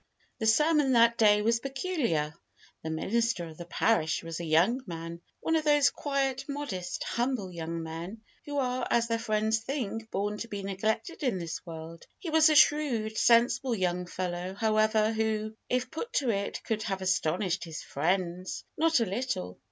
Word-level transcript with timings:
The 0.39 0.47
sermon 0.47 0.93
that 0.93 1.15
day 1.15 1.43
was 1.43 1.59
peculiar. 1.59 2.33
The 2.81 2.89
minister 2.89 3.45
of 3.45 3.59
the 3.59 3.67
parish 3.67 4.23
was 4.23 4.39
a 4.39 4.43
young 4.43 4.81
man; 4.87 5.21
one 5.41 5.55
of 5.55 5.63
those 5.63 5.91
quiet, 5.91 6.43
modest, 6.49 7.03
humble 7.03 7.51
young 7.51 7.83
men, 7.83 8.21
who 8.45 8.57
are, 8.57 8.87
as 8.89 9.07
their 9.07 9.19
friends 9.19 9.59
think, 9.59 10.09
born 10.09 10.39
to 10.39 10.47
be 10.47 10.63
neglected 10.63 11.21
in 11.21 11.37
this 11.37 11.63
world. 11.67 12.07
He 12.17 12.31
was 12.31 12.49
a 12.49 12.55
shrewd, 12.55 13.15
sensible 13.15 13.75
young 13.75 14.07
fellow, 14.07 14.55
however, 14.55 15.11
who, 15.13 15.55
if 15.69 15.91
put 15.91 16.11
to 16.13 16.31
it, 16.31 16.63
could 16.63 16.81
have 16.81 17.03
astonished 17.03 17.63
his 17.65 17.83
"friends" 17.83 18.63
not 18.75 19.01
a 19.01 19.05
little. 19.05 19.59